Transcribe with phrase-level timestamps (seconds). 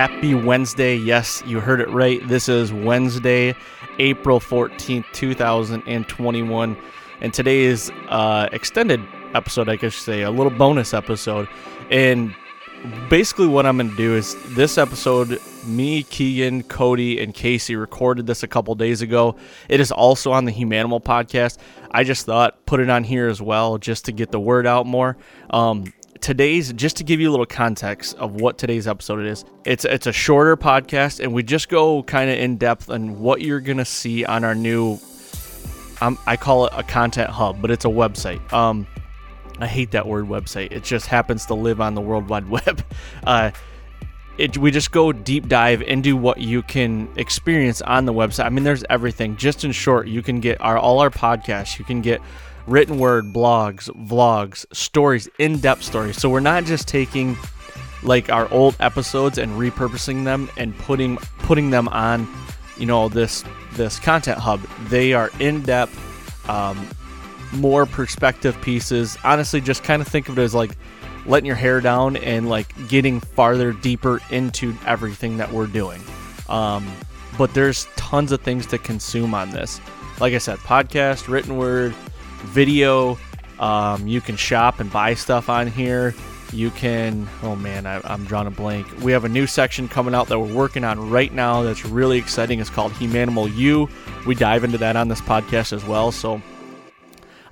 [0.00, 0.96] Happy Wednesday.
[0.96, 2.26] Yes, you heard it right.
[2.26, 3.54] This is Wednesday,
[3.98, 6.76] April 14th, 2021.
[7.20, 11.48] And today's uh, extended episode, I guess say, a little bonus episode.
[11.90, 12.34] And
[13.10, 18.26] basically what I'm going to do is this episode, me, Keegan, Cody, and Casey recorded
[18.26, 19.36] this a couple days ago.
[19.68, 21.58] It is also on the Humanimal podcast.
[21.90, 24.86] I just thought put it on here as well just to get the word out
[24.86, 25.18] more.
[25.50, 29.44] Um, today's just to give you a little context of what today's episode is.
[29.64, 33.40] It's it's a shorter podcast, and we just go kind of in depth on what
[33.40, 34.98] you're gonna see on our new.
[36.00, 38.52] Um, I call it a content hub, but it's a website.
[38.52, 38.86] Um,
[39.58, 40.72] I hate that word website.
[40.72, 42.82] It just happens to live on the World Wide Web.
[43.24, 43.50] Uh,
[44.38, 48.46] it, we just go deep dive into what you can experience on the website.
[48.46, 49.36] I mean, there's everything.
[49.36, 51.78] Just in short, you can get our all our podcasts.
[51.78, 52.22] You can get
[52.70, 56.16] written word, blogs, vlogs, stories, in-depth stories.
[56.16, 57.36] So we're not just taking
[58.02, 62.28] like our old episodes and repurposing them and putting putting them on,
[62.78, 64.60] you know, this this content hub.
[64.88, 66.48] They are in-depth.
[66.48, 66.88] Um,
[67.52, 69.18] more perspective pieces.
[69.24, 70.76] Honestly, just kind of think of it as like
[71.26, 76.00] letting your hair down and like getting farther deeper into everything that we're doing.
[76.48, 76.88] Um,
[77.36, 79.80] but there's tons of things to consume on this.
[80.20, 81.94] Like I said, podcast, written word,
[82.40, 83.18] video.
[83.58, 86.14] Um, you can shop and buy stuff on here.
[86.52, 88.86] You can, oh man, I, I'm drawing a blank.
[89.02, 92.18] We have a new section coming out that we're working on right now that's really
[92.18, 92.58] exciting.
[92.58, 93.88] It's called Humanimal U.
[94.26, 96.10] We dive into that on this podcast as well.
[96.10, 96.42] So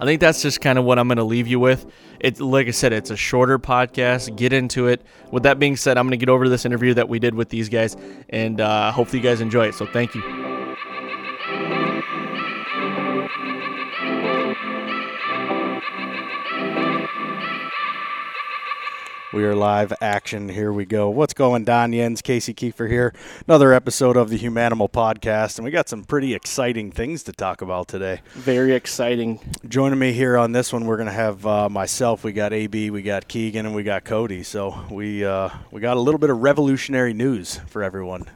[0.00, 1.86] I think that's just kind of what I'm going to leave you with.
[2.20, 4.36] It, like I said, it's a shorter podcast.
[4.36, 5.04] Get into it.
[5.30, 7.34] With that being said, I'm going to get over to this interview that we did
[7.34, 7.96] with these guys,
[8.28, 9.74] and uh, hopefully you guys enjoy it.
[9.74, 10.47] So thank you.
[19.30, 20.48] We are live action.
[20.48, 21.10] Here we go.
[21.10, 23.12] What's going, Don Jens, Casey Keefer here.
[23.46, 27.60] Another episode of the Humanimal Podcast, and we got some pretty exciting things to talk
[27.60, 28.22] about today.
[28.32, 29.38] Very exciting.
[29.68, 32.24] Joining me here on this one, we're going to have uh, myself.
[32.24, 34.42] We got AB, we got Keegan, and we got Cody.
[34.42, 38.30] So we uh, we got a little bit of revolutionary news for everyone.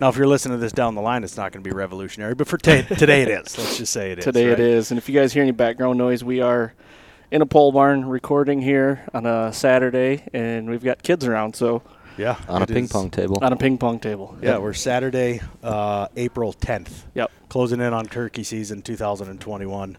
[0.00, 2.34] Now, if you're listening to this down the line, it's not going to be revolutionary,
[2.34, 3.58] but for t- today it is.
[3.58, 4.24] Let's just say it is.
[4.24, 4.58] Today right?
[4.58, 4.92] it is.
[4.92, 6.72] And if you guys hear any background noise, we are
[7.30, 11.82] in a pole barn recording here on a Saturday, and we've got kids around, so
[12.16, 12.92] Yeah, on a ping is.
[12.92, 13.38] pong table.
[13.42, 14.36] on a ping pong table.
[14.42, 17.04] Yeah, we're Saturday, uh, April 10th.
[17.14, 17.30] Yep.
[17.48, 19.96] Closing in on turkey season 2021.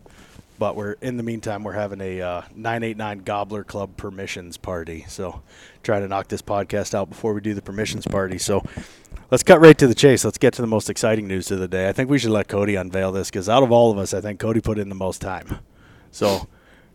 [0.57, 5.05] But we're in the meantime we're having a uh, 989 Gobbler Club permissions party.
[5.07, 5.41] So
[5.83, 8.37] try to knock this podcast out before we do the permissions party.
[8.37, 8.61] So
[9.31, 10.25] let's cut right to the chase.
[10.25, 11.87] Let's get to the most exciting news of the day.
[11.87, 14.19] I think we should let Cody unveil this because out of all of us, I
[14.19, 15.59] think Cody put in the most time.
[16.11, 16.49] So,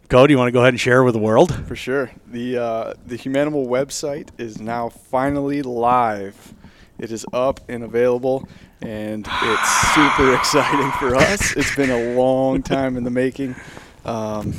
[0.09, 1.55] Cody, you want to go ahead and share with the world?
[1.67, 2.11] For sure.
[2.27, 6.53] The uh, the Humanimal website is now finally live.
[6.99, 8.47] It is up and available,
[8.83, 11.56] and it's super exciting for us.
[11.56, 13.56] It's been a long time in the making.
[14.05, 14.55] Um,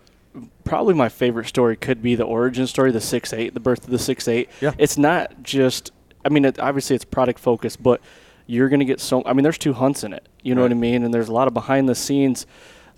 [0.64, 3.90] probably my favorite story could be the origin story, the six eight, the birth of
[3.90, 4.48] the six eight.
[4.62, 4.72] Yeah.
[4.78, 5.90] It's not just.
[6.24, 8.00] I mean, it, obviously it's product focused, but
[8.48, 9.22] you're gonna get so.
[9.24, 10.28] I mean, there's two hunts in it.
[10.42, 11.04] You know what I mean?
[11.04, 12.46] And there's a lot of behind the scenes,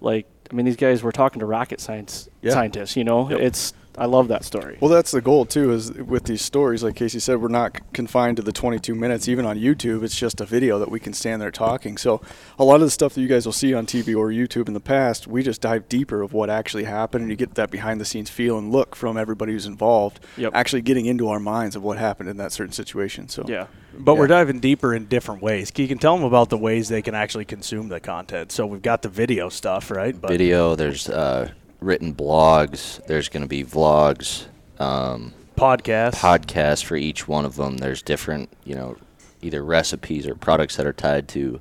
[0.00, 2.96] like I mean, these guys were talking to rocket science scientists.
[2.96, 3.74] You know, it's.
[4.00, 4.78] I love that story.
[4.80, 5.72] Well, that's the goal too.
[5.72, 9.28] Is with these stories, like Casey said, we're not confined to the 22 minutes.
[9.28, 11.98] Even on YouTube, it's just a video that we can stand there talking.
[11.98, 12.22] So,
[12.58, 14.74] a lot of the stuff that you guys will see on TV or YouTube in
[14.74, 18.00] the past, we just dive deeper of what actually happened, and you get that behind
[18.00, 20.18] the scenes feel and look from everybody who's involved.
[20.38, 20.52] Yep.
[20.54, 23.28] Actually, getting into our minds of what happened in that certain situation.
[23.28, 23.66] So, yeah.
[23.92, 25.70] But we're diving deeper in different ways.
[25.76, 28.52] You can tell them about the ways they can actually consume the content.
[28.52, 30.18] So we've got the video stuff, right?
[30.18, 30.74] But video.
[30.76, 31.50] There's uh,
[31.80, 33.04] written blogs.
[33.06, 34.46] There's going to be vlogs,
[34.78, 36.14] um, podcasts.
[36.14, 37.78] podcasts for each one of them.
[37.78, 38.96] There's different, you know,
[39.42, 41.60] either recipes or products that are tied to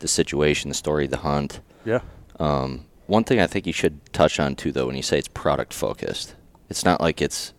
[0.00, 1.60] the situation, the story, the hunt.
[1.84, 2.00] yeah.
[2.38, 5.28] Um, one thing I think you should touch on too, though, when you say it's
[5.28, 6.36] product focused,
[6.70, 7.52] it's not like it's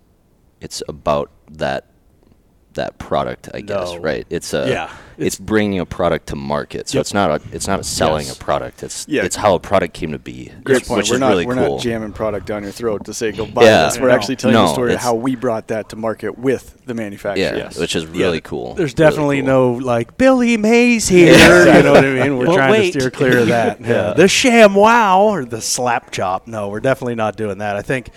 [0.62, 1.90] it's about that
[2.75, 3.50] that product.
[3.53, 3.97] I guess No.
[4.00, 4.25] right.
[4.29, 7.01] It's a Yeah, It's, it's- bringing a product to market, so Yep.
[7.01, 8.35] it's not a it's not a selling Yes.
[8.38, 8.81] a product.
[8.83, 9.23] It's Yeah.
[9.23, 10.51] it's how a product came to be.
[10.63, 10.97] Great point.
[11.00, 11.75] Which we're is not really we're cool.
[11.75, 13.83] not jamming product down your throat to say go buy Yeah.
[13.85, 14.00] this.
[14.00, 14.13] We're No.
[14.15, 17.44] actually telling No, the story of how we brought that to market with the manufacturer.
[17.44, 17.77] yeah, Yes.
[17.77, 18.74] which is Yeah, really cool.
[18.75, 19.47] There's Really definitely cool.
[19.47, 21.33] no like Billy Mays here.
[21.33, 21.77] Yeah.
[21.77, 22.38] You know what I mean?
[22.38, 22.94] We're Well, trying wait.
[22.94, 23.81] to steer clear of that.
[23.85, 24.13] yeah.
[24.15, 26.47] The sham wow or the slap chop.
[26.47, 27.75] No, we're definitely not doing that.
[27.75, 28.09] I think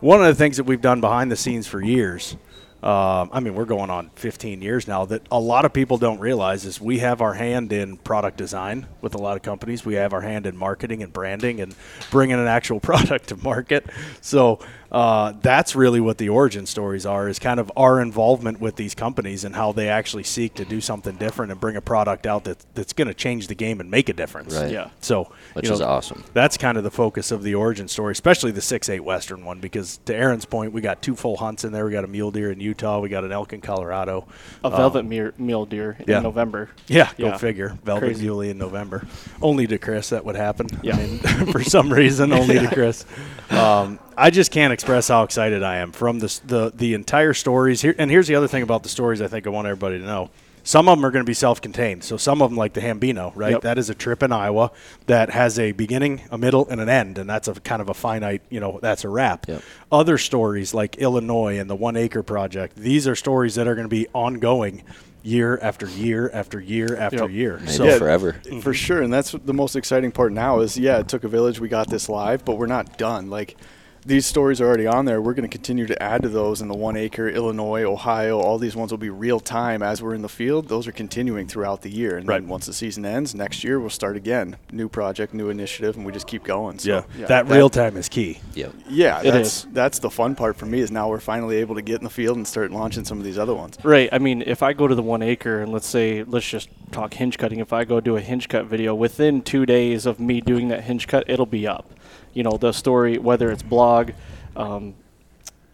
[0.00, 2.36] one of the things that we've done behind the scenes for years.
[2.82, 5.04] Um, I mean, we're going on 15 years now.
[5.04, 8.88] That a lot of people don't realize is we have our hand in product design
[9.00, 9.84] with a lot of companies.
[9.84, 11.76] We have our hand in marketing and branding and
[12.10, 13.88] bringing an actual product to market.
[14.20, 14.58] So
[14.92, 18.94] uh, that's really what the origin stories are is kind of our involvement with these
[18.94, 22.44] companies and how they actually seek to do something different and bring a product out
[22.44, 24.54] that, that's going to change the game and make a difference.
[24.54, 24.70] Right.
[24.70, 24.90] Yeah.
[25.00, 26.24] So, Which you know, is awesome.
[26.34, 29.60] That's kind of the focus of the origin story, especially the six eight Western one,
[29.60, 31.86] because to Aaron's point, we got two full hunts in there.
[31.86, 32.98] We got a mule deer in Utah.
[33.00, 34.26] We got an elk in Colorado.
[34.64, 36.16] A Um, velvet mule, mule deer yeah.
[36.18, 36.70] in November.
[36.88, 37.36] yeah, go Yeah.
[37.36, 37.76] figure.
[37.84, 38.24] Velvet Crazy.
[38.26, 39.06] muley in November.
[39.42, 40.66] Only to Chris that would happen.
[40.82, 40.96] Yeah.
[40.96, 41.18] I mean,
[41.52, 43.04] for some reason, only to Chris.
[43.50, 47.82] Um, I just can't express how excited I am from this, the the entire stories
[47.82, 47.94] here.
[47.98, 49.20] And here's the other thing about the stories.
[49.20, 50.30] I think I want everybody to know.
[50.64, 52.04] Some of them are going to be self-contained.
[52.04, 53.52] So some of them, like the Hambino, right?
[53.52, 53.62] Yep.
[53.62, 54.70] That is a trip in Iowa
[55.06, 57.94] that has a beginning, a middle, and an end, and that's a kind of a
[57.94, 58.42] finite.
[58.48, 59.48] You know, that's a wrap.
[59.48, 59.62] Yep.
[59.90, 62.76] Other stories like Illinois and the One Acre Project.
[62.76, 64.84] These are stories that are going to be ongoing,
[65.24, 67.30] year after year after year after Yep.
[67.30, 67.56] year.
[67.60, 68.36] Maybe So forever.
[68.60, 71.60] For sure, and that's the most exciting part now is yeah, it took a village,
[71.60, 73.30] we got this live, but we're not done.
[73.30, 73.56] Like
[74.04, 75.20] these stories are already on there.
[75.22, 78.40] We're going to continue to add to those in the one acre, Illinois, Ohio.
[78.40, 80.68] All these ones will be real time as we're in the field.
[80.68, 82.40] Those are continuing throughout the year, and Right.
[82.40, 86.04] then once the season ends, next year we'll start again, new project, new initiative, and
[86.04, 86.80] we just keep going.
[86.80, 87.26] So, yeah, Yeah.
[87.26, 88.38] that, That- real time is key.
[88.54, 88.72] Yep.
[88.88, 89.66] yeah, It that's is.
[89.72, 92.10] that's the fun part for me is now we're finally able to get in the
[92.10, 93.78] field and start launching some of these other ones.
[93.84, 94.08] Right.
[94.10, 97.14] I mean, if I go to the one acre and let's say, let's just talk
[97.14, 97.60] hinge cutting.
[97.60, 100.82] If I go do a hinge cut video, within two days of me doing that
[100.82, 101.86] hinge cut, it'll be up.
[102.32, 104.12] You know, the story, whether it's blog,
[104.56, 104.94] um,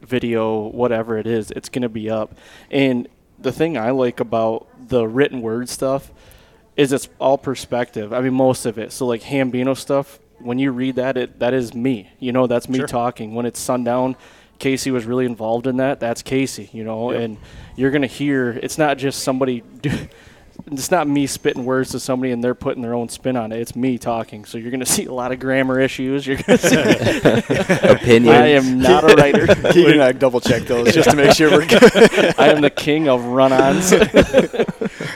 [0.03, 2.37] video, whatever it is, it's going to be up.
[2.71, 6.11] And the thing I like about the written word stuff
[6.77, 8.13] is it's all perspective.
[8.13, 8.93] I mean, most of it.
[8.93, 12.11] So, like Hambino stuff, when you read that, it that is me.
[12.21, 13.35] You know, that's me talking.
[13.35, 14.17] When it's sundown,
[14.59, 16.01] Casey was really involved in that.
[16.01, 16.71] That's Casey.
[16.73, 17.37] You know, and
[17.77, 19.61] you're gonna hear it's not just somebody.
[19.83, 19.91] Do,
[20.67, 23.61] it's not me spitting words to somebody and they're putting their own spin on it.
[23.61, 24.45] It's me talking.
[24.45, 26.27] So you're going to see a lot of grammar issues.
[26.27, 27.89] You're going to see.
[27.89, 28.35] Opinion.
[28.35, 29.47] I am not a writer.
[29.73, 32.39] Keegan and I double check those just to make sure we're good.
[32.39, 33.91] I am the king of run-ons.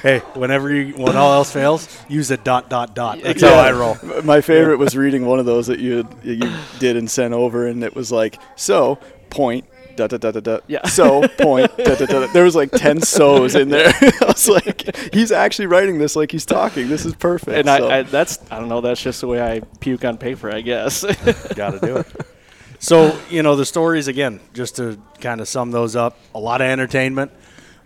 [0.02, 3.20] Hey, whenever you when all else fails, use a dot dot dot.
[3.22, 3.96] That's how I roll.
[4.24, 7.84] My favorite was reading one of those that you you did and sent over, and
[7.84, 8.98] it was like so
[9.30, 9.64] point.
[9.96, 10.58] Da, da, da, da, da.
[10.66, 10.86] Yeah.
[10.86, 11.76] So point.
[11.76, 12.32] Da, da, da, da.
[12.32, 13.92] There was like ten so's in there.
[14.20, 16.88] I was like, he's actually writing this like he's talking.
[16.88, 17.56] This is perfect.
[17.56, 18.80] and So- I, I that's I don't know.
[18.80, 21.04] That's just the way I puke on paper, I guess.
[21.54, 22.06] Got to do it.
[22.78, 24.40] So you know the stories again.
[24.54, 27.30] Just to kind of sum those up, a lot of entertainment.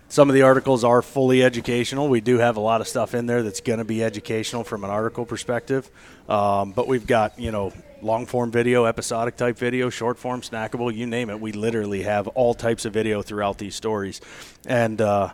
[0.09, 2.07] Some of the articles are fully educational.
[2.07, 4.85] We do have a lot of stuff in there that's going to be educational from
[4.85, 5.89] an article perspective.
[6.29, 10.95] Um, but we've got you know long form video, episodic type video, short form, snackable,
[10.95, 11.39] you name it.
[11.39, 14.21] We literally have all types of video throughout these stories,
[14.65, 15.01] and.
[15.01, 15.33] Uh,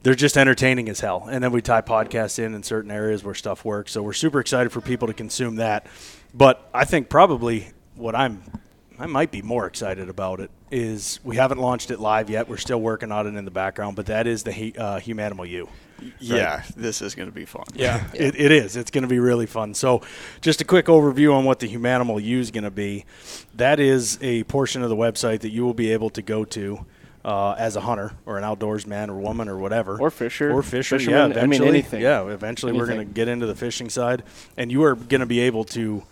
[0.00, 1.26] they're just entertaining as hell.
[1.28, 3.90] And then we tie podcasts in in certain areas where stuff works.
[3.90, 5.88] So we're super excited for people to consume that.
[6.32, 8.40] But I think probably what I'm
[8.98, 12.48] I might be more excited about it is we haven't launched it live yet.
[12.48, 15.68] We're still working on it in the background, but that is the uh, Humanimal U.
[16.20, 17.64] yeah, this is going to be fun.
[17.74, 18.76] Yeah, It, it is.
[18.76, 19.74] It's going to be really fun.
[19.74, 20.02] So,
[20.40, 23.04] just a quick overview on what the Humanimal U is going to be.
[23.54, 26.84] That is a portion of the website that you will be able to go to
[27.24, 30.50] uh, as a hunter or an outdoors man or woman or whatever, Or fisher.
[30.52, 30.98] or fisher.
[30.98, 31.18] Fisherman.
[31.18, 31.68] Yeah, I mean, eventually.
[31.68, 32.02] anything.
[32.02, 34.22] Yeah, eventually we're going to get into the fishing side,
[34.56, 36.02] and you are going to be able to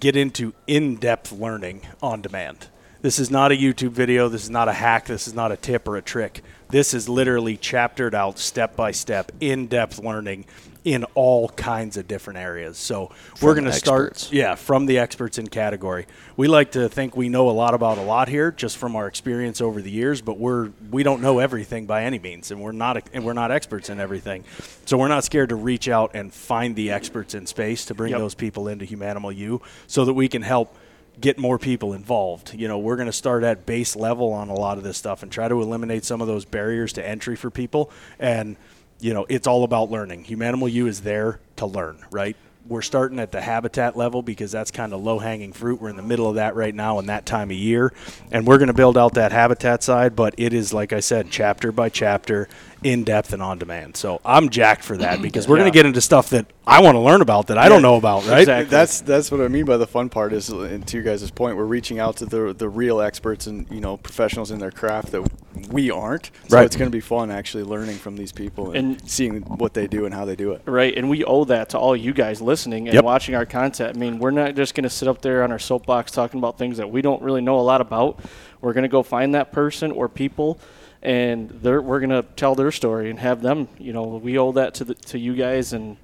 [0.00, 2.68] get into in-depth learning on demand.
[3.02, 4.28] This is not a YouTube video.
[4.28, 5.06] This is not a hack.
[5.06, 6.42] This is not a tip or a trick.
[6.68, 10.44] This is literally chaptered out step by step, in-depth learning
[10.84, 12.78] in all kinds of different areas.
[12.78, 13.10] So
[13.42, 16.06] we're going to start, yeah, from the experts in category.
[16.36, 19.06] We like to think we know a lot about a lot here, just from our
[19.06, 20.22] experience over the years.
[20.22, 23.50] But we're we don't know everything by any means, and we're not and we're not
[23.50, 24.44] experts in everything.
[24.86, 28.10] So we're not scared to reach out and find the experts in space to bring
[28.12, 28.18] Yep.
[28.20, 30.74] those people into Humanimal U, so that we can help
[31.20, 32.54] get more people involved.
[32.54, 35.22] You know, we're going to start at base level on a lot of this stuff
[35.22, 37.90] and try to eliminate some of those barriers to entry for people.
[38.18, 38.56] And,
[39.00, 40.24] you know, it's all about learning.
[40.24, 42.36] Humanimal U is there to learn, right?
[42.68, 45.80] We're starting at the habitat level because that's kind of low hanging fruit.
[45.80, 47.92] We're in the middle of that right now in that time of year.
[48.30, 51.30] And we're going to build out that habitat side, but it is, like I said,
[51.30, 52.48] chapter by chapter,
[52.82, 53.96] in depth and on demand.
[53.96, 56.94] So I'm jacked for that because we're going to get into stuff that I want
[56.94, 58.40] to learn about that I don't know about, right?
[58.40, 58.70] Exactly.
[58.70, 61.56] That's that's what I mean by the fun part is, and to you guys' point,
[61.56, 65.12] we're reaching out to the the real experts and you know professionals in their craft
[65.12, 65.28] that
[65.70, 66.30] we aren't.
[66.48, 66.64] So Right.
[66.66, 69.86] it's going to be fun actually learning from these people and, And- seeing what they
[69.88, 70.62] do and how they do it.
[70.64, 73.04] Right, and we owe that to all you guys listening and Yep.
[73.04, 73.96] watching our content.
[73.96, 76.56] I mean, we're not just going to sit up there on our soapbox talking about
[76.56, 78.20] things that we don't really know a lot about.
[78.60, 80.58] We're going to go find that person or people,
[81.02, 83.68] and they're, we're going to tell their story and have them.
[83.78, 85.96] You know, we owe that to the, to you guys, and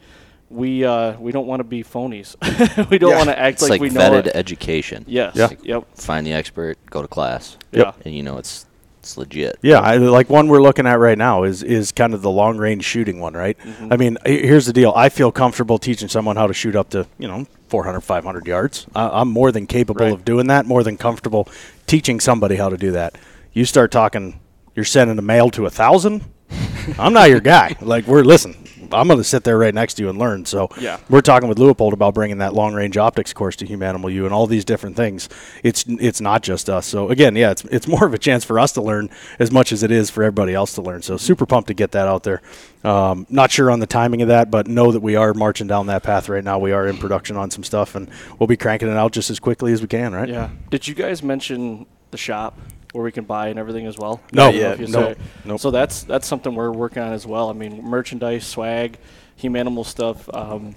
[0.49, 2.37] we uh, we don't want to be phonies.
[2.91, 3.17] we don't Yeah.
[3.19, 4.37] want to act like, like, we know vetted it.
[4.37, 5.05] education.
[5.09, 5.35] Yes.
[5.37, 5.51] Yeah.
[5.63, 5.97] Yep.
[5.97, 7.93] Find the expert, go to class, Yeah.
[8.05, 8.65] and you know it's
[9.01, 9.57] it's legit.
[9.63, 12.59] Yeah, I, like one we're looking at right now is is kind of the long
[12.59, 13.57] range shooting one, right?
[13.91, 14.93] I mean, here's the deal.
[14.97, 18.87] I feel comfortable teaching someone how to shoot up to, you know, 400, 500 yards.
[18.97, 20.13] I, I'm more than capable Right.
[20.13, 21.49] of doing that, more than comfortable
[21.87, 23.17] teaching somebody how to do that.
[23.53, 24.41] You start talking,
[24.77, 26.25] you're sending a mail to a thousand.
[26.99, 27.75] I'm not your guy.
[27.81, 28.55] Like, we're listen.
[28.93, 30.45] I'm going to sit there right next to you and learn.
[30.47, 30.99] So, Yeah.
[31.11, 34.33] we're talking with Leupold about bringing that long range optics course to Humanimal U and
[34.33, 35.29] all these different things.
[35.65, 36.87] It's it's not just us.
[36.87, 39.73] So again, yeah, it's it's more of a chance for us to learn as much
[39.73, 41.03] as it is for everybody else to learn.
[41.03, 42.43] So super pumped to get that out there.
[42.85, 45.89] Um, not sure on the timing of that, but know that we are marching down
[45.89, 46.61] that path right now.
[46.61, 49.41] We are in production on some stuff, and we'll be cranking it out just as
[49.41, 50.13] quickly as we can.
[50.15, 50.29] Right?
[50.29, 50.51] Yeah.
[50.71, 52.57] Did you guys mention the shop
[52.97, 54.21] where we can buy and everything as well?
[54.33, 54.47] No.
[54.49, 55.17] I don't know Not if yet.
[55.19, 55.61] you Nope.
[55.61, 57.51] So that's that's something we're working on as well.
[57.51, 58.99] I mean, merchandise, swag,
[59.41, 60.75] humanimal stuff, um,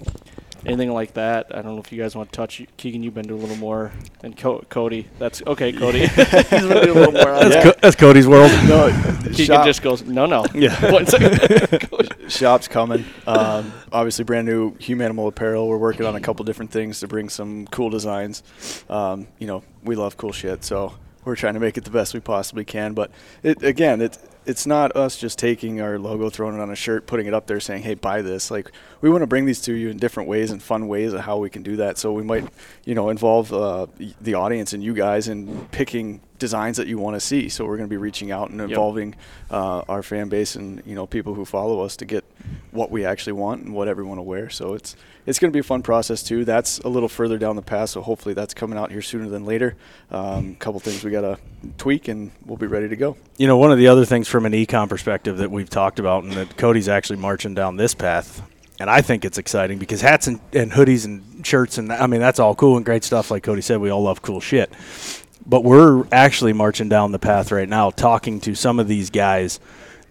[0.66, 1.48] anything like that.
[1.52, 2.62] I don't know if you guys want to touch.
[2.76, 5.08] Keegan, you've been doing a little more, and Co- Cody.
[5.18, 6.08] That's okay, Cody.
[6.08, 7.24] He's been doing a little more.
[7.40, 7.64] That's, that.
[7.64, 8.52] Co- that's Cody's world.
[8.68, 8.92] No,
[9.24, 10.46] Keegan shop, just goes, no, no.
[10.54, 10.92] Yeah.
[10.92, 11.88] One second.
[12.30, 13.06] shop's coming.
[13.26, 15.70] Um, obviously, brand new Humanimal apparel.
[15.70, 18.44] We're working on a couple different things to bring some cool designs.
[18.90, 20.96] Um, you know, we love cool shit, so
[21.30, 22.94] we're trying to make it the best we possibly can.
[22.94, 23.12] But
[23.44, 27.06] it, again, it's it's not us just taking our logo, throwing it on a shirt,
[27.06, 29.74] putting it up there, saying, "Hey, buy this." Like we want to bring these to
[29.74, 31.98] you in different ways and fun ways of how we can do that.
[31.98, 32.46] So we might,
[32.84, 33.88] you know, involve uh,
[34.20, 37.48] the audience and you guys in picking designs that you want to see.
[37.48, 39.16] So we're going to be reaching out and involving
[39.52, 42.26] uh, our fan base and you know people who follow us to get
[42.72, 44.50] what we actually want and what everyone will wear.
[44.50, 44.96] So it's
[45.26, 46.46] it's going to be a fun process too.
[46.46, 49.46] That's a little further down the path, so hopefully that's coming out here sooner than
[49.46, 49.76] later.
[50.12, 51.38] A um, couple things we got to
[51.78, 53.18] tweak, and we'll be ready to go.
[53.38, 56.24] You know, one of the other things from an econ perspective that we've talked about,
[56.24, 58.42] and that Cody's actually marching down this path,
[58.80, 62.22] and I think it's exciting because hats and, and hoodies and shirts, and I mean
[62.22, 63.30] that's all cool and great stuff.
[63.30, 64.72] Like Cody said, we all love cool shit,
[65.46, 69.60] but we're actually marching down the path right now, talking to some of these guys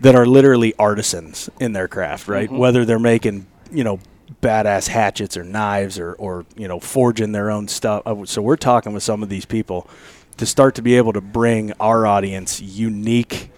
[0.01, 2.49] that are literally artisans in their craft, right?
[2.49, 2.59] Mm-hmm.
[2.59, 3.99] Whether they're making, you know,
[4.43, 8.03] badass hatchets or knives or, or, you know, forging their own stuff.
[8.07, 9.89] Uh, So we're talking with some of these people
[10.37, 13.51] to start to be able to bring our audience unique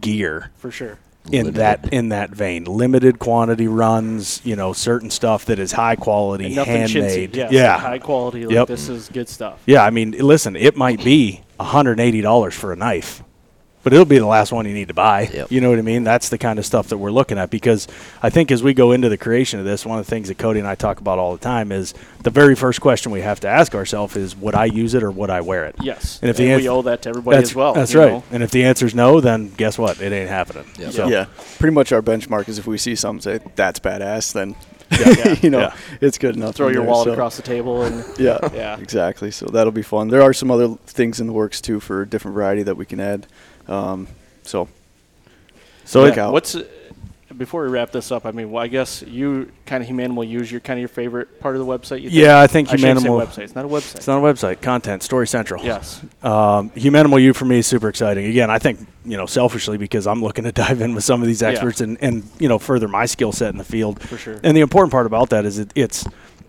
[0.00, 0.98] gear For sure.
[1.32, 2.64] in that in that vein.
[2.64, 7.32] Limited quantity runs, you know, certain stuff that is high quality, nothing handmade.
[7.32, 7.36] chintzy.
[7.36, 7.78] Yes, yeah.
[7.78, 8.44] High quality.
[8.44, 8.68] Like Yep.
[8.68, 9.62] This is good stuff.
[9.66, 13.22] Yeah, I mean, listen, it might be $180 for a knife,
[13.88, 15.22] but it'll be the last one you need to buy.
[15.32, 15.50] Yep.
[15.50, 16.04] You know what I mean?
[16.04, 17.88] That's the kind of stuff that we're looking at because
[18.22, 20.36] I think as we go into the creation of this, one of the things that
[20.36, 23.40] Cody and I talk about all the time is the very first question we have
[23.40, 25.76] to ask ourselves is would I use it or would I wear it?
[25.80, 26.18] Yes.
[26.20, 27.72] And if the we answer- owe that to everybody as well.
[27.72, 28.12] That's right.
[28.12, 28.24] know?
[28.30, 30.02] And if the answer is no, then guess what?
[30.02, 30.66] It ain't happening.
[30.78, 30.92] Yep.
[30.92, 31.24] So, Yeah,
[31.58, 34.54] pretty much our benchmark is if we see something say that's badass, then
[34.90, 35.36] Yeah.
[35.42, 35.76] you know Yeah.
[36.02, 36.56] it's good enough.
[36.56, 38.78] Throw your there, wallet so- across the table and Yeah, Yeah.
[38.78, 39.30] exactly.
[39.30, 40.08] So that'll be fun.
[40.08, 42.84] There are some other things in the works too for a different variety that we
[42.84, 43.26] can add.
[43.68, 44.06] Um,
[44.44, 44.68] so
[45.84, 46.32] So it, out.
[46.32, 46.56] What's
[47.36, 48.24] before we wrap this up?
[48.26, 51.38] I mean, well, I guess you kind of Humanimal use your kind of your favorite
[51.40, 52.00] part of the website.
[52.00, 52.14] You think?
[52.22, 53.24] yeah, I think I say Humanimal.
[53.26, 53.38] website.
[53.40, 53.96] It's not a website.
[53.96, 54.60] It's not a website.
[54.62, 55.02] Content.
[55.02, 55.62] Story Central.
[55.62, 56.00] yes.
[56.22, 58.24] Um, Humanimal U for me is super exciting.
[58.26, 61.28] Again, I think you know selfishly because I'm looking to dive in with some of
[61.28, 61.48] these Yeah.
[61.48, 64.00] experts and and you know further my skill set in the field.
[64.02, 64.40] For sure.
[64.42, 66.06] And the important part about that is it, it's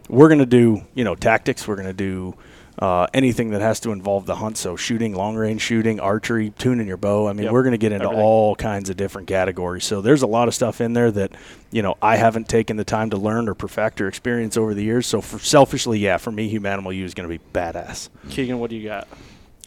[0.08, 1.68] we're going to do you know tactics.
[1.68, 2.36] We're going to do
[2.79, 4.57] uh, anything that has to involve the hunt.
[4.57, 7.27] So shooting, long range shooting, archery, tuning your bow.
[7.27, 7.51] I mean, Yep.
[7.51, 8.24] we're going to get into Everything.
[8.25, 9.83] all kinds of different categories.
[9.83, 11.31] So there's a lot of stuff in there that
[11.71, 14.83] you know I haven't taken the time to learn or perfect or experience over the
[14.83, 15.05] years.
[15.07, 18.09] So for selfishly, yeah, for me, Humanimal U is going to be badass.
[18.29, 19.07] Keegan, what do you got?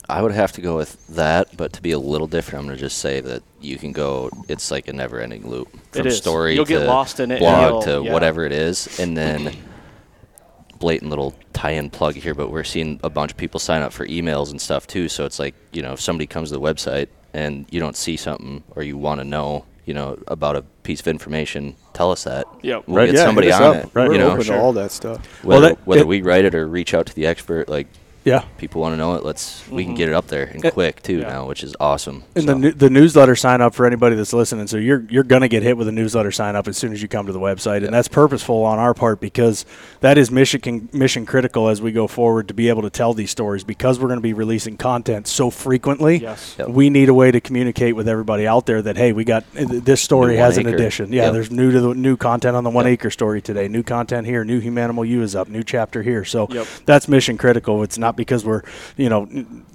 [0.08, 2.76] I would have to go with that, but to be a little different, I'm going
[2.76, 4.30] to just say that you can go.
[4.48, 6.16] It's like a never-ending loop from is.
[6.16, 8.12] story You'll to get lost in it blog to yeah.
[8.12, 9.54] whatever it is, and then
[10.82, 12.34] blatant little tie-in plug here.
[12.34, 15.08] But we're seeing a bunch of people sign up for emails and stuff too.
[15.08, 18.16] So it's like you know, if somebody comes to the website and you don't see
[18.16, 22.24] something or you want to know, you know, about a piece of information, tell us
[22.24, 22.46] that.
[22.62, 22.84] Yep.
[22.88, 23.84] We'll Right, get yeah, hit somebody us on up.
[23.84, 23.90] it.
[23.94, 24.08] Right.
[24.08, 24.56] We're You know, open Sure.
[24.56, 25.44] to all that stuff.
[25.44, 27.86] Well, whether, that- whether it- we write it or reach out to the expert, like
[28.24, 28.44] Yeah.
[28.58, 29.24] people want to know it.
[29.24, 29.96] Let's we can Mhm.
[29.96, 31.28] get it up there and quick too yeah.
[31.28, 32.22] now, which is awesome.
[32.36, 34.66] And So- the the newsletter sign up for anybody that's listening.
[34.68, 37.08] So you're you're gonna get hit with a newsletter sign up as soon as you
[37.08, 39.64] come to the website, and that's purposeful on our part because
[40.00, 43.30] that is mission mission critical as we go forward to be able to tell these
[43.30, 46.18] stories because we're going to be releasing content so frequently.
[46.18, 46.54] Yes.
[46.58, 46.68] Yep.
[46.68, 49.64] We need a way to communicate with everybody out there that hey, we got uh,
[49.68, 50.76] this story New has an acre.
[50.76, 51.12] addition.
[51.12, 51.32] Yeah, Yep.
[51.32, 52.92] there's new to the new content on the one Yep.
[52.92, 53.66] acre story today.
[53.68, 54.44] New content here.
[54.44, 55.48] New Humanimal U is up.
[55.48, 56.24] New chapter here.
[56.24, 56.66] So Yep.
[56.86, 57.82] that's mission critical.
[57.82, 58.62] It's not because we're
[58.96, 59.28] you know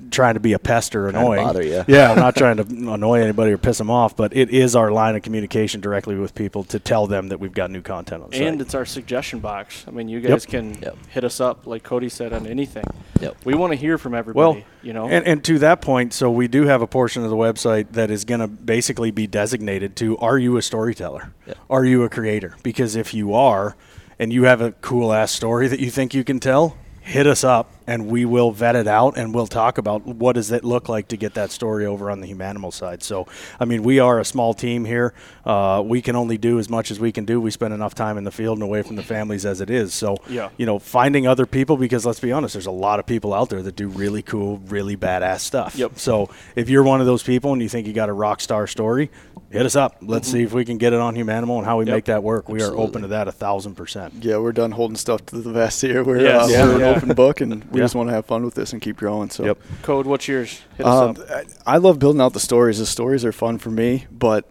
[0.09, 1.45] trying to be a pest or Trying annoying.
[1.45, 1.83] bother ya.
[1.87, 4.89] Yeah, I'm not trying to annoy anybody or piss them off, but it is our
[4.91, 8.29] line of communication directly with people to tell them that we've got new content on
[8.29, 8.61] the And site.
[8.61, 9.83] it's our suggestion box.
[9.87, 10.97] I mean, you guys can Yep.
[11.09, 12.85] hit us up, like Cody said, on anything.
[13.19, 13.35] Yep.
[13.43, 14.39] We want to hear from everybody.
[14.39, 17.29] Well, you know, And, and to that point, so we do have a portion of
[17.29, 21.33] the website that is going to basically be designated to Are you a storyteller?
[21.45, 21.55] Yeah.
[21.69, 22.55] Are you a creator?
[22.63, 23.75] Because if you are,
[24.19, 27.43] and you have a cool ass story that you think you can tell, hit us
[27.45, 30.89] up and we will vet it out and we'll talk about what does it look
[30.89, 33.01] like to get that story over on the humanimal side.
[33.01, 33.27] So,
[33.61, 35.13] I mean, we are a small team here.
[35.45, 37.39] Uh, we can only do as much as we can do.
[37.39, 39.93] We spend enough time in the field and away from the families as it is.
[39.93, 40.49] So, Yeah.
[40.57, 43.49] you know, finding other people because let's be honest, there's a lot of people out
[43.49, 45.75] there that do really cool, really badass stuff.
[45.77, 45.97] Yep.
[45.97, 48.67] So if you're one of those people and you think you got a rock star
[48.67, 49.09] story,
[49.49, 49.97] hit us up.
[50.01, 50.37] Let's Mm-hmm.
[50.37, 51.93] see if we can get it on Humanimal and how we Yep.
[51.95, 52.49] make that work.
[52.49, 54.15] We are open to that a thousand percent.
[54.21, 56.03] Yeah, we're done holding stuff to the vest here.
[56.03, 56.45] We're, Yes.
[56.45, 56.65] uh, Yeah.
[56.65, 57.85] we're an open book, and we Yeah.
[57.85, 59.29] just want to have fun with this and keep growing.
[59.29, 59.57] So, Yep.
[59.83, 60.61] Code, what's yours?
[60.77, 61.17] Hit us um, up.
[61.65, 62.79] I, I love building out the stories.
[62.79, 64.45] The stories are fun for me, but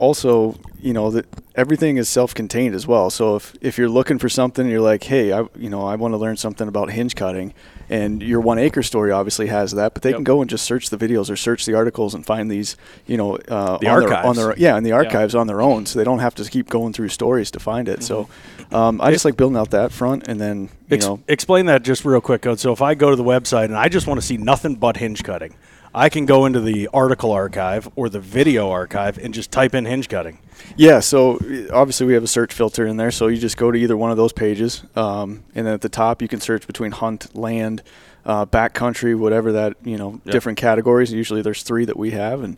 [0.00, 3.10] also, you know, that everything is self-contained as well.
[3.10, 6.12] So if if you're looking for something, you're like, hey, I you know, I want
[6.12, 7.52] to learn something about hinge cutting,
[7.90, 10.16] and your one acre story obviously has that, but they Yep.
[10.16, 13.16] can go and just search the videos or search the articles and find these, you
[13.18, 15.98] know, uh, The on Their, on their yeah, in the archives on their own, so
[15.98, 18.02] they don't have to keep going through stories to find it.
[18.02, 18.28] So,
[18.72, 21.82] um, I just like building out that front, and then you Ex- know, explain that
[21.82, 22.58] just real quick, Code.
[22.58, 24.96] So if I go to the website and I just want to see nothing but
[24.96, 25.54] hinge cutting,
[25.94, 29.84] I can go into the article archive or the video archive and just type in
[29.86, 30.38] hinge cutting.
[30.76, 31.38] Yeah, so
[31.72, 34.10] obviously we have a search filter in there, so you just go to either one
[34.10, 37.82] of those pages, um, and then at the top you can search between hunt, land,
[38.24, 40.32] uh, backcountry, whatever that you know, Yep.
[40.32, 41.12] different categories.
[41.12, 42.56] Usually there's three that we have, and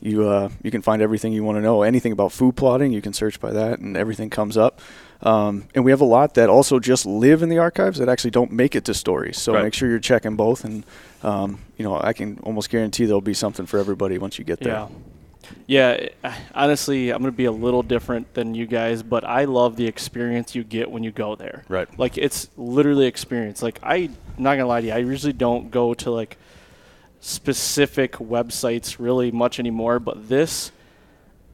[0.00, 1.82] you uh, you can find everything you want to know.
[1.82, 4.80] Anything about food plotting, you can search by that, and everything comes up.
[5.20, 8.30] Um, and we have a lot that also just live in the archives that actually
[8.30, 9.36] don't make it to stories.
[9.36, 9.64] So Right.
[9.64, 10.84] make sure you're checking both, and
[11.22, 14.60] um, you know I can almost guarantee there'll be something for everybody once you get
[14.60, 14.72] there.
[14.74, 14.88] Yeah.
[15.66, 16.08] Yeah,
[16.54, 19.86] honestly, I'm going to be a little different than you guys, but I love the
[19.86, 21.64] experience you get when you go there.
[21.68, 21.88] Right.
[21.98, 23.62] Like it's literally experience.
[23.62, 26.36] Like I not going to lie to you, I usually don't go to like
[27.20, 30.72] specific websites really much anymore, but this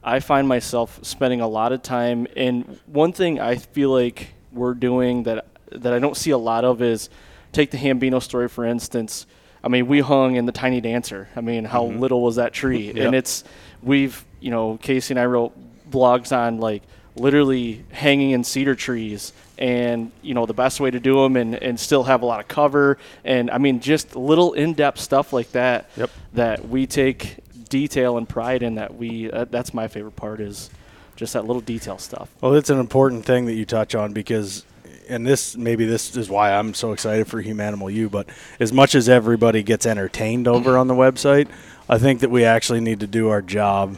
[0.03, 4.75] I find myself spending a lot of time and one thing I feel like we're
[4.75, 7.09] doing that that I don't see a lot of is
[7.51, 9.25] take the Hambino story for instance.
[9.63, 11.27] I mean, we hung in the Tiny Dancer.
[11.35, 11.99] I mean, how mm-hmm.
[11.99, 12.91] little was that tree?
[12.95, 13.43] And it's
[13.81, 15.53] we've, you know, Casey and I wrote
[15.89, 16.83] blogs on like
[17.15, 21.55] literally hanging in cedar trees and you know the best way to do them and,
[21.55, 25.49] and still have a lot of cover and i mean just little in-depth stuff like
[25.53, 26.09] that Yep.
[26.33, 27.37] that we take
[27.69, 30.69] detail and pride in that we uh, that's my favorite part is
[31.15, 34.65] just that little detail stuff Well, it's an important thing that you touch on because,
[35.07, 38.09] and this maybe this is why I'm so excited for Humanimal U.
[38.09, 38.27] But
[38.59, 41.47] as much as everybody gets entertained over on the website,
[41.87, 43.97] I think that we actually need to do our job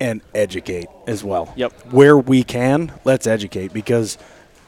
[0.00, 1.52] and educate as well.
[1.56, 1.92] Yep.
[1.92, 4.18] Where we can, let's educate because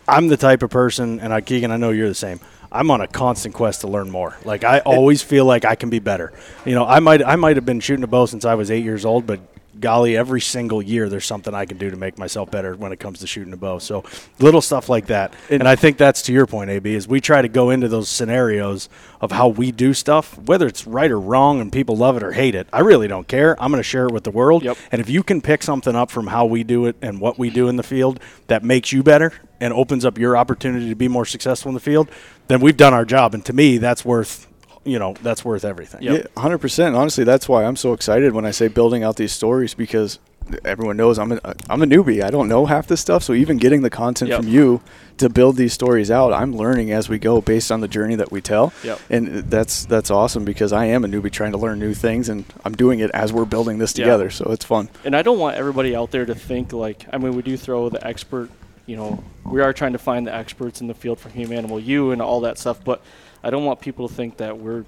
[0.09, 2.41] I'm the type of person, and I, Keegan, I know you're the same.
[2.71, 4.37] I'm on a constant quest to learn more.
[4.45, 6.33] Like I always feel like I can be better.
[6.65, 8.85] You know, I might I might have been shooting a bow since I was eight
[8.85, 9.41] years old, but
[9.81, 13.01] golly, every single year there's something I can do to make myself better when it
[13.01, 13.79] comes to shooting a bow.
[13.79, 14.05] So
[14.39, 15.35] little stuff like that.
[15.51, 18.09] And I think that's to your point, AB, is we try to go into those
[18.09, 18.89] scenarios
[19.21, 22.33] of how we do stuff, whether it's right or wrong and people love it or
[22.33, 22.69] hate it.
[22.73, 23.61] I really don't care.
[23.63, 24.63] I'm going to share it with the world.
[24.63, 24.77] Yep.
[24.93, 27.51] And if you can pick something up from how we do it and what we
[27.51, 31.09] do in the field that makes you better and opens up your opportunity to be
[31.09, 32.11] more successful in the field,
[32.49, 33.35] then we've done our job.
[33.35, 34.46] And to me, that's worth,
[34.87, 36.03] you know, that's worth everything.
[36.03, 36.31] Yep.
[36.37, 36.97] Yeah, hundred percent.
[36.97, 40.19] Honestly, that's why I'm so excited when I say building out these stories because
[40.65, 42.23] everyone knows I'm a I'm a newbie.
[42.23, 44.41] I don't know half this stuff, so even getting the content Yep.
[44.43, 44.81] from you
[45.19, 48.31] to build these stories out, I'm learning as we go based on the journey that
[48.31, 48.73] we tell.
[48.85, 49.01] Yep.
[49.11, 52.45] And that's that's awesome because I am a newbie trying to learn new things, and
[52.65, 54.05] I'm doing it as we're building this Yeah.
[54.05, 54.31] together.
[54.31, 54.89] So it's fun.
[55.05, 57.89] and I don't want everybody out there to think like I mean we do throw
[57.89, 58.49] the expert
[58.87, 62.11] you know we are trying to find the experts in the field for Humanimal U
[62.13, 63.03] and all that stuff but
[63.43, 64.85] I don't want people to think that we're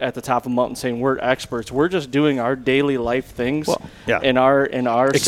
[0.00, 3.26] at the top of the mountain saying we're experts we're just doing our daily life
[3.26, 4.20] things Well, yeah.
[4.22, 5.24] in our in our Experience.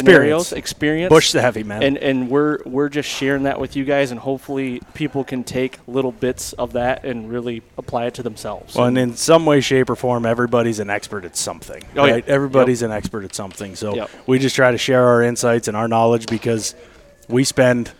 [0.48, 1.82] scenarios experience Push the heavy, man.
[1.82, 5.78] and and we're we're just sharing that with you guys and hopefully people can take
[5.86, 9.60] little bits of that and really apply it to themselves Well, and in some way,
[9.60, 11.82] shape, or form, everybody's an expert at something.
[11.94, 12.12] Oh, yeah.
[12.14, 12.28] right?
[12.28, 13.76] Everybody's an expert at something.
[13.76, 14.10] So Yep.
[14.26, 16.74] we just try to share our insights and our knowledge because
[17.28, 17.90] we spend,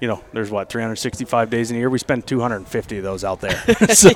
[0.00, 1.90] you know, there's what 365 days in a year.
[1.90, 3.56] We spend 250 of those out there.
[3.94, 4.10] so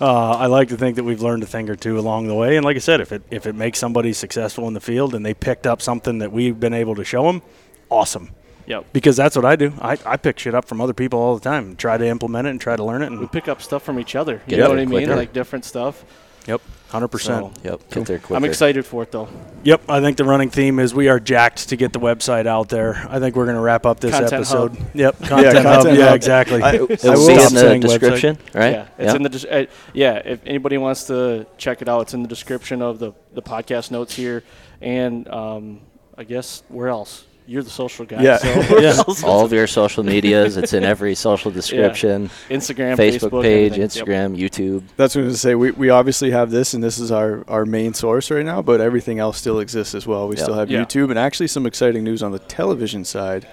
[0.00, 2.56] uh, I like to think that we've learned a thing or two along the way.
[2.56, 5.24] And like I said, if it if it makes somebody successful in the field and
[5.24, 7.42] they picked up something that we've been able to show them,
[7.90, 8.30] awesome.
[8.66, 9.72] yep Because that's what I do.
[9.80, 12.46] I, I pick shit up from other people all the time, and try to implement
[12.46, 13.10] it and try to learn it.
[13.10, 15.16] we And pick up stuff from each other you Get know what I mean quicker.
[15.16, 16.04] like different stuff
[16.46, 16.60] yep,
[16.94, 17.56] hundred percent.
[17.56, 17.90] So- Yep.
[17.90, 18.34] Get there quicker.
[18.36, 19.28] I'm excited for it though
[19.64, 22.68] Yep, I think the running theme is we are jacked to get the website out
[22.68, 23.06] there.
[23.08, 24.76] I think we're going to wrap up this Content episode.
[24.76, 24.86] hub.
[24.94, 25.64] Yep, content, hub.
[25.64, 26.14] content Yeah, hub.
[26.16, 26.62] exactly.
[26.62, 27.88] I- It'll I be in the saying website.
[27.88, 28.72] description, right?
[28.72, 29.16] Yeah, it's Yep.
[29.16, 30.22] in the des- uh, yeah.
[30.24, 33.90] If anybody wants to check it out, it's in the description of the the podcast
[33.90, 34.42] notes here,
[34.82, 35.80] and um,
[36.18, 37.24] I guess where else?
[37.46, 38.22] You're the social guy.
[38.22, 38.38] Yeah.
[38.38, 39.02] So Yeah.
[39.24, 40.56] All of your social medias.
[40.56, 42.30] It's in every social description.
[42.48, 43.80] Instagram, Facebook, Facebook page, everything.
[43.80, 43.90] Yep.
[43.90, 44.82] Instagram, YouTube.
[44.96, 45.54] That's what I was going to say.
[45.54, 48.80] We, we obviously have this, and this is our, our main source right now, but
[48.80, 50.26] everything else still exists as well.
[50.28, 50.42] We Yep.
[50.44, 50.84] still have Yeah.
[50.84, 53.46] YouTube and actually some exciting news on the television side.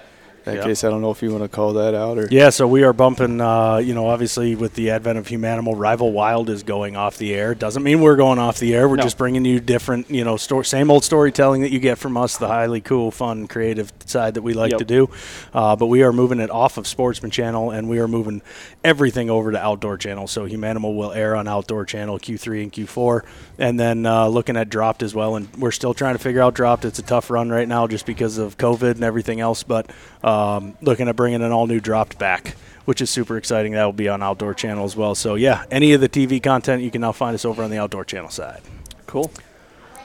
[0.44, 0.64] In that Yep.
[0.66, 2.26] case, I don't know if you want to call that out or.
[2.30, 6.10] Yeah, so we are bumping, uh, you know, obviously with the advent of Humanimal, Rival
[6.10, 7.54] Wild is going off the air.
[7.54, 8.88] Doesn't mean we're going off the air.
[8.88, 9.04] We're No.
[9.04, 12.36] just bringing you different, you know, sto- same old storytelling that you get from us,
[12.38, 14.78] the highly cool, fun, creative side that we like Yep.
[14.80, 15.10] to do.
[15.54, 18.42] Uh, but we are moving it off of Sportsman Channel and we are moving
[18.82, 20.26] everything over to Outdoor Channel.
[20.26, 23.20] So Humanimal will air on Outdoor Channel Q3 and Q4.
[23.58, 25.36] And then uh, looking at Dropped as well.
[25.36, 26.84] And we're still trying to figure out Dropped.
[26.84, 29.62] It's a tough run right now just because of COVID and everything else.
[29.62, 29.86] But
[30.32, 32.56] um, looking at bringing an all new Dropped back.
[32.84, 33.74] Which is super exciting.
[33.74, 35.14] That will be on Outdoor Channel as well.
[35.14, 37.78] So, yeah, any of the TV content, you can now find us over on the
[37.78, 38.60] Outdoor Channel side.
[39.06, 39.30] Cool.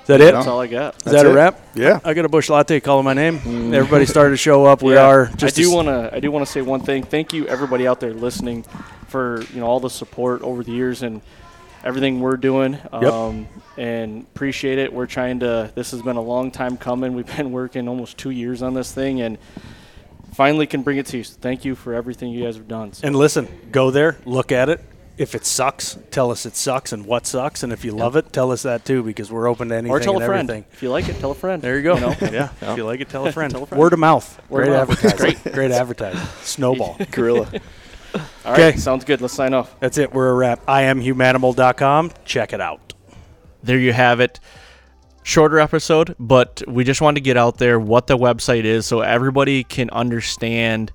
[0.01, 0.31] Is that it?
[0.35, 0.95] That's all I got.
[0.97, 1.33] Is That's that a it.
[1.33, 1.59] wrap?
[1.73, 1.99] Yeah.
[2.03, 3.73] I got a Busch Latte calling my name.
[3.73, 4.83] Everybody started to show up.
[4.83, 5.07] We Yeah.
[5.07, 6.11] are just I do want to.
[6.13, 7.01] I do want to say one thing.
[7.01, 8.63] Thank you, everybody out there listening,
[9.07, 11.21] for you know all the support over the years and
[11.83, 12.77] everything we're doing.
[12.91, 14.93] Um, and appreciate it.
[14.93, 15.71] We're trying to.
[15.73, 17.15] This has been a long time coming.
[17.15, 19.39] We've been working almost two years on this thing, and
[20.37, 21.23] finally can bring it to you.
[21.23, 22.93] So thank you for everything you guys have done.
[22.93, 24.79] So, And listen, go there, look at it,
[25.17, 28.31] if it sucks, tell us it sucks and what sucks, and if you love it,
[28.31, 30.47] tell us that too because we're open to anything or tell and a friend.
[30.47, 30.71] everything.
[30.71, 31.59] If you like it, tell a friend.
[31.59, 31.97] There you go.
[31.97, 32.13] know?
[32.21, 32.49] yeah.
[32.61, 32.71] Yeah.
[32.71, 33.51] If you like it, tell a friend.
[33.51, 33.81] Tell a friend.
[33.81, 34.39] Word of mouth.
[34.47, 34.97] Word Great of mouth.
[35.05, 35.17] advertising.
[35.43, 35.53] Great.
[35.55, 36.19] Great advertising.
[36.43, 36.97] Snowball.
[37.11, 37.49] Gorilla.
[38.13, 38.21] All
[38.53, 38.77] right, Okay.
[38.77, 39.19] sounds good.
[39.21, 39.75] Let's sign off.
[39.79, 40.13] That's it.
[40.13, 40.61] We're a wrap.
[40.67, 42.11] I am humanimal.com.
[42.25, 42.93] Check it out.
[43.63, 44.39] there you have it.
[45.27, 49.01] Shorter episode, but we just wanted to get out there what the website is so
[49.01, 50.93] everybody can understand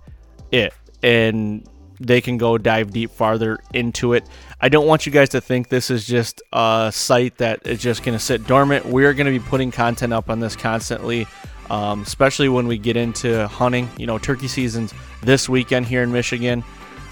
[0.51, 1.69] it and
[2.01, 4.27] they can go dive deep farther into it.
[4.59, 8.05] I don't want you guys to think this is just a site that is just
[8.05, 8.87] going to sit dormant.
[8.87, 11.27] We're going to be putting content up on this constantly,
[11.69, 13.87] um, especially when we get into hunting.
[13.99, 16.65] You know, turkey season's this weekend here in Michigan.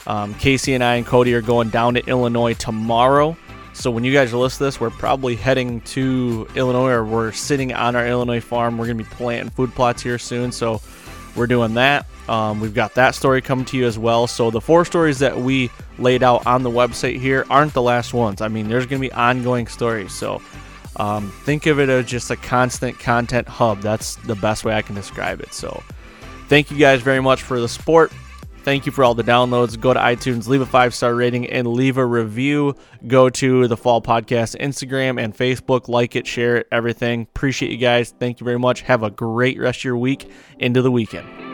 [0.07, 3.37] Um, Casey and I and Cody are going down to Illinois tomorrow.
[3.81, 7.97] So when you guys list this, we're probably heading to Illinois or we're sitting on
[7.97, 8.77] our Illinois farm.
[8.77, 10.53] We're going to be planting food plots here soon.
[10.53, 10.83] So
[11.35, 12.05] we're doing that.
[12.29, 14.27] Um, we've got that story coming to you as well.
[14.27, 18.13] So the four stories that we laid out on the website here aren't the last
[18.13, 18.43] ones.
[18.43, 20.13] I mean, there's going to be ongoing stories.
[20.13, 20.43] So
[20.97, 23.81] um, think of it as just a constant content hub.
[23.81, 25.55] That's the best way I can describe it.
[25.55, 25.83] So
[26.49, 28.13] thank you guys very much for the support.
[28.63, 29.79] Thank you for all the downloads.
[29.79, 32.75] Go to iTunes, leave a five star rating, and leave a review.
[33.07, 35.89] Go to the Fall Podcast Instagram and Facebook.
[35.89, 37.23] Like it, share it, everything.
[37.23, 38.15] Appreciate you guys.
[38.19, 38.83] Thank you very much.
[38.83, 41.50] Have a great rest of your week into the weekend.